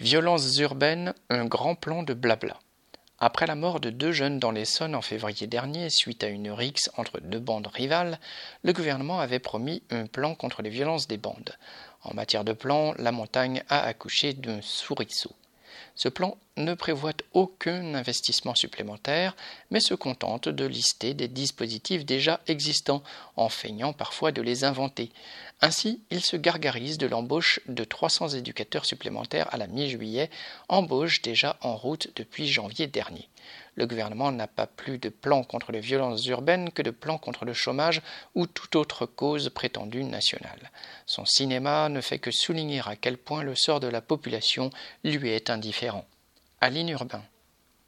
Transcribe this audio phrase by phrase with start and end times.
[0.00, 2.58] Violences urbaines, un grand plan de blabla.
[3.18, 6.90] Après la mort de deux jeunes dans l'Essonne en février dernier, suite à une rixe
[6.96, 8.18] entre deux bandes rivales,
[8.62, 11.54] le gouvernement avait promis un plan contre les violences des bandes.
[12.02, 15.32] En matière de plan, la montagne a accouché d'un souriceau.
[15.94, 19.36] Ce plan ne prévoit aucun investissement supplémentaire,
[19.70, 23.02] mais se contente de lister des dispositifs déjà existants,
[23.36, 25.10] en feignant parfois de les inventer.
[25.60, 30.30] Ainsi, il se gargarise de l'embauche de 300 éducateurs supplémentaires à la mi-juillet,
[30.68, 33.28] embauche déjà en route depuis janvier dernier.
[33.80, 37.46] Le gouvernement n'a pas plus de plan contre les violences urbaines que de plan contre
[37.46, 38.02] le chômage
[38.34, 40.70] ou toute autre cause prétendue nationale.
[41.06, 44.68] Son cinéma ne fait que souligner à quel point le sort de la population
[45.02, 46.04] lui est indifférent.
[46.60, 47.22] Aline Urbain.